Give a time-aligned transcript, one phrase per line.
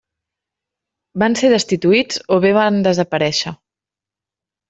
[1.23, 3.53] Van ser destituïts o bé van desaparèixer.